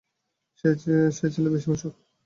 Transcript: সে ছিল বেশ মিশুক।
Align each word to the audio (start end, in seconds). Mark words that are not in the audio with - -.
সে 1.11 1.27
ছিল 1.33 1.45
বেশ 1.53 1.63
মিশুক। 1.69 1.93